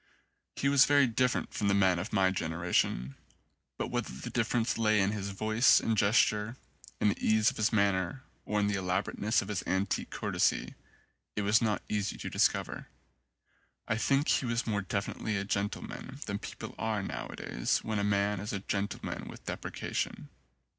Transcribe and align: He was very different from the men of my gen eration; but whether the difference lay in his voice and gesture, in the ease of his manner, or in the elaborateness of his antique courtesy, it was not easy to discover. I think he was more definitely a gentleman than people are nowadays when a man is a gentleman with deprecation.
He 0.55 0.67
was 0.67 0.85
very 0.85 1.05
different 1.05 1.53
from 1.53 1.67
the 1.67 1.75
men 1.75 1.99
of 1.99 2.11
my 2.11 2.31
gen 2.31 2.49
eration; 2.53 3.13
but 3.77 3.91
whether 3.91 4.11
the 4.11 4.31
difference 4.31 4.75
lay 4.79 4.99
in 4.99 5.11
his 5.11 5.29
voice 5.29 5.79
and 5.79 5.95
gesture, 5.95 6.57
in 6.99 7.09
the 7.09 7.23
ease 7.23 7.51
of 7.51 7.57
his 7.57 7.71
manner, 7.71 8.23
or 8.43 8.59
in 8.59 8.65
the 8.65 8.73
elaborateness 8.79 9.43
of 9.43 9.47
his 9.47 9.61
antique 9.67 10.09
courtesy, 10.09 10.73
it 11.35 11.43
was 11.43 11.61
not 11.61 11.83
easy 11.87 12.17
to 12.17 12.31
discover. 12.31 12.87
I 13.87 13.95
think 13.95 14.27
he 14.27 14.47
was 14.47 14.65
more 14.65 14.81
definitely 14.81 15.37
a 15.37 15.43
gentleman 15.43 16.17
than 16.25 16.39
people 16.39 16.73
are 16.79 17.03
nowadays 17.03 17.83
when 17.83 17.99
a 17.99 18.03
man 18.03 18.39
is 18.39 18.53
a 18.53 18.59
gentleman 18.59 19.27
with 19.27 19.45
deprecation. 19.45 20.29